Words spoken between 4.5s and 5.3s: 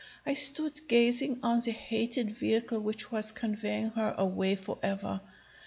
forever.